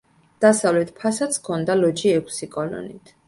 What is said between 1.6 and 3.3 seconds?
ლოჯი ექვსი კოლონით.